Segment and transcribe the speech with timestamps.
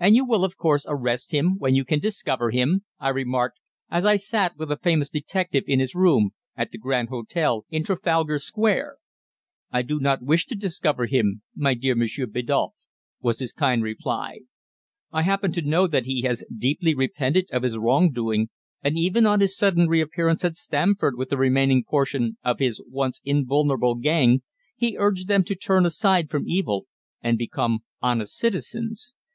[0.00, 3.58] "And you will, of course, arrest him when you can discover him," I remarked,
[3.90, 7.84] as I sat with the famous detective in his room at the Grand Hotel in
[7.84, 8.96] Trafalgar Square.
[9.70, 12.70] "I do not wish to discover him, my dear Monsieur Biddulph,"
[13.20, 14.38] was his kind reply.
[15.12, 18.48] "I happen to know that he has deeply repented of his wrongdoing,
[18.82, 23.20] and even on his sudden reappearance at Stamford with the remaining portion of his once
[23.22, 24.40] invulnerable gang,
[24.78, 26.86] he urged them to turn aside from evil,
[27.20, 29.12] and become honest citizens.